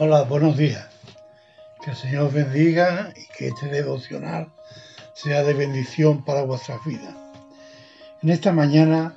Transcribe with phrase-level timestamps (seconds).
[0.00, 0.86] Hola, buenos días.
[1.82, 4.46] Que el Señor bendiga y que este devocional
[5.12, 7.16] sea de bendición para vuestras vidas.
[8.22, 9.16] En esta mañana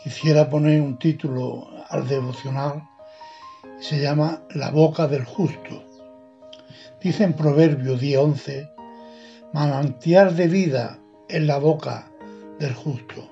[0.00, 2.84] quisiera poner un título al devocional.
[3.80, 5.82] Se llama La boca del justo.
[7.00, 8.70] Dice en Proverbio 10:11,
[9.52, 12.06] manantial de vida en la boca
[12.60, 13.28] del justo.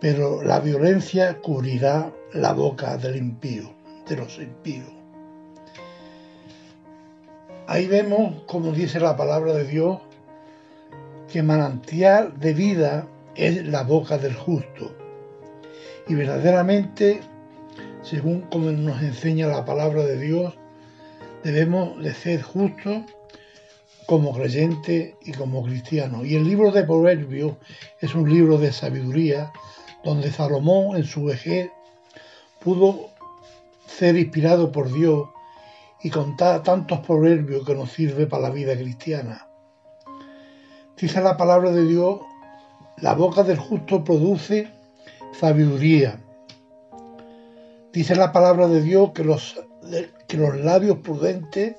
[0.00, 4.92] Pero la violencia cubrirá la boca del impío de los impíos.
[7.66, 10.00] Ahí vemos, como dice la palabra de Dios,
[11.32, 14.94] que manantial de vida es la boca del justo.
[16.08, 17.20] Y verdaderamente,
[18.02, 20.54] según como nos enseña la palabra de Dios,
[21.42, 23.02] debemos de ser justos
[24.06, 26.24] como creyente y como cristiano.
[26.24, 27.54] Y el libro de Proverbios
[28.00, 29.52] es un libro de sabiduría
[30.04, 31.70] donde Salomón en su vejez
[32.60, 33.10] pudo
[34.02, 35.28] ser inspirado por Dios
[36.02, 39.46] y contar tantos proverbios que nos sirve para la vida cristiana.
[40.96, 42.18] Dice la palabra de Dios,
[42.96, 44.68] la boca del justo produce
[45.38, 46.18] sabiduría.
[47.92, 49.62] Dice la palabra de Dios que los,
[50.26, 51.76] que los labios prudentes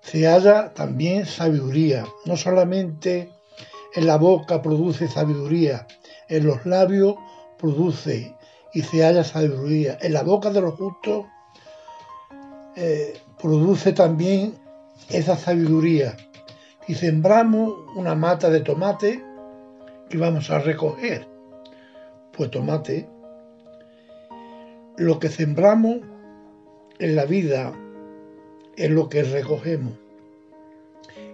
[0.00, 2.06] se halla también sabiduría.
[2.26, 3.32] No solamente
[3.96, 5.84] en la boca produce sabiduría,
[6.28, 7.16] en los labios
[7.58, 8.36] produce
[8.72, 9.98] y se halla sabiduría.
[10.00, 11.26] En la boca de los justos
[12.76, 14.54] eh, produce también
[15.08, 16.16] esa sabiduría.
[16.86, 19.22] Y sembramos una mata de tomate
[20.08, 21.26] que vamos a recoger.
[22.32, 23.08] Pues tomate,
[24.96, 25.98] lo que sembramos
[26.98, 27.72] en la vida
[28.76, 29.94] es lo que recogemos.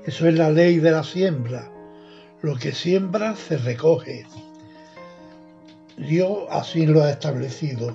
[0.06, 1.70] Eso es la ley de la siembra.
[2.42, 4.26] Lo que siembra se recoge.
[5.96, 7.94] Dios así lo ha establecido.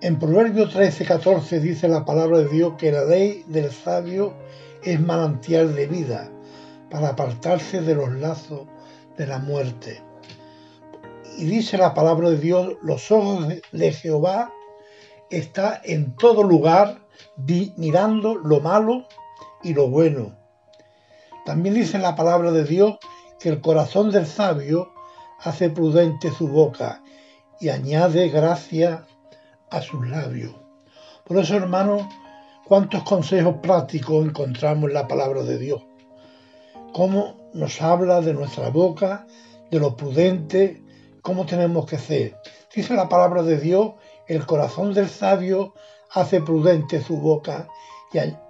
[0.00, 4.34] En Proverbios 13, 14 dice la palabra de Dios que la ley del sabio
[4.82, 6.30] es manantial de vida
[6.90, 8.66] para apartarse de los lazos
[9.16, 10.02] de la muerte.
[11.36, 14.52] Y dice la palabra de Dios, los ojos de Jehová
[15.30, 16.98] está en todo lugar
[17.76, 19.06] mirando lo malo
[19.62, 20.36] y lo bueno.
[21.44, 22.98] También dice la palabra de Dios
[23.38, 24.92] que el corazón del sabio
[25.40, 27.02] hace prudente su boca
[27.60, 29.04] y añade gracia
[29.70, 30.54] a sus labios.
[31.24, 32.02] Por eso, hermanos,
[32.64, 35.82] cuántos consejos prácticos encontramos en la palabra de Dios.
[36.92, 39.26] Cómo nos habla de nuestra boca,
[39.70, 40.82] de lo prudente,
[41.22, 42.36] cómo tenemos que ser.
[42.74, 43.92] Dice la palabra de Dios,
[44.26, 45.74] el corazón del sabio
[46.12, 47.68] hace prudente su boca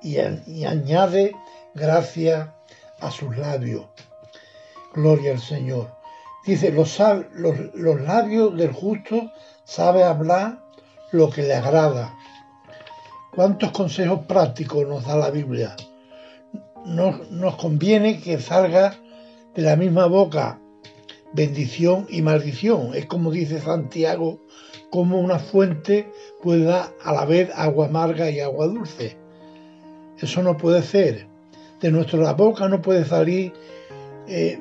[0.03, 1.35] y, añade
[1.75, 2.55] gracia
[3.01, 3.87] a sus labios.
[4.95, 5.98] Gloria al Señor.
[6.45, 6.99] Dice, los,
[7.75, 9.31] los, labios del justo
[9.65, 10.65] sabe hablar
[11.13, 12.15] lo que le agrada.
[13.35, 15.77] ¿Cuántos consejos prácticos nos da la Biblia?
[16.87, 18.97] Nos, nos conviene que salga
[19.55, 20.59] de la misma boca
[21.33, 22.95] bendición y maldición.
[22.95, 24.41] Es como dice Santiago,
[24.91, 26.11] como una fuente
[26.43, 29.17] puede dar a la vez agua amarga y agua dulce.
[30.19, 31.27] Eso no puede ser.
[31.81, 33.53] De nuestra boca no puede salir
[34.27, 34.61] eh,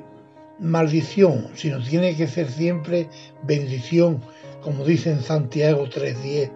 [0.60, 3.10] maldición, sino tiene que ser siempre
[3.44, 4.22] bendición,
[4.62, 6.52] como dice en Santiago 3.10.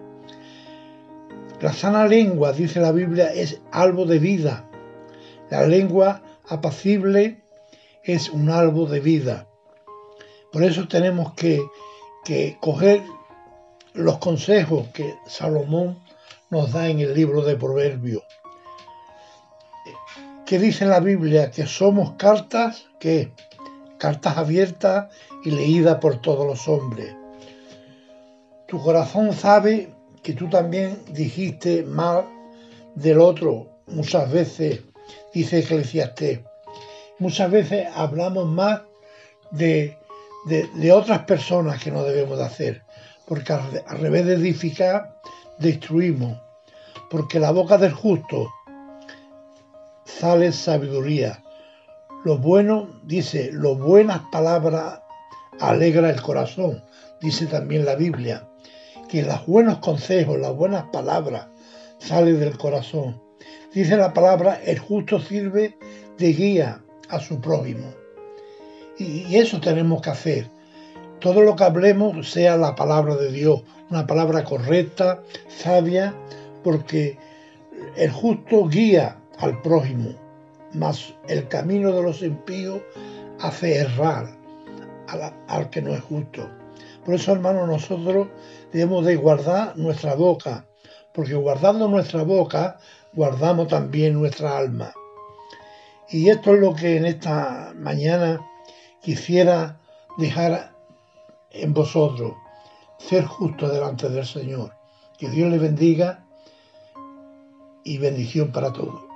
[1.62, 4.68] La sana lengua, dice la Biblia, es algo de vida.
[5.50, 7.44] La lengua apacible
[8.04, 9.48] es un algo de vida.
[10.52, 11.62] Por eso tenemos que,
[12.26, 13.04] que coger
[13.94, 16.00] los consejos que Salomón
[16.50, 18.24] nos da en el libro de Proverbios.
[20.46, 21.52] ¿Qué dice la Biblia?
[21.52, 23.32] Que somos cartas que
[24.02, 25.14] cartas abiertas
[25.44, 27.16] y leídas por todos los hombres.
[28.68, 32.26] Tu corazón sabe que tú también dijiste mal
[32.96, 34.82] del otro muchas veces,
[35.36, 36.40] dice Eclesiastés.
[37.20, 38.82] Muchas veces hablamos más
[39.52, 39.96] de,
[40.46, 42.84] de, otras personas que no debemos de hacer,
[43.28, 45.22] porque al, al revés de edificar,
[45.60, 46.42] destruimos,
[47.12, 48.52] porque la boca del justo
[50.06, 51.44] sale sabiduría,
[52.24, 55.02] lo bueno, dice, lo buenas palabras
[55.60, 56.84] alegra el corazón,
[57.20, 58.48] dice también la Biblia,
[59.10, 61.48] que los buenos consejos, las buenas palabras
[61.98, 63.22] salen del corazón.
[63.74, 65.78] Dice la palabra, el justo sirve
[66.18, 67.88] de guía a su prójimo.
[68.98, 70.48] Y eso tenemos que hacer.
[71.20, 76.14] Todo lo que hablemos sea la palabra de Dios, una palabra correcta, sabia,
[76.64, 77.18] porque
[77.96, 80.31] el justo guía al prójimo
[80.74, 82.82] mas el camino de los impíos
[83.40, 84.30] hace errar
[85.48, 86.50] al que no es justo.
[87.06, 88.28] Por eso, hermanos, nosotros
[88.72, 90.66] debemos de guardar nuestra boca,
[91.14, 92.78] porque guardando nuestra boca,
[93.14, 94.94] guardamos también nuestra alma.
[96.10, 98.40] Y esto es lo que en esta mañana
[99.02, 99.80] quisiera
[100.18, 100.72] dejar
[101.52, 102.34] en vosotros,
[102.98, 104.74] ser justo delante del Señor.
[105.18, 106.26] Que Dios le bendiga
[107.84, 109.11] y bendición para todos.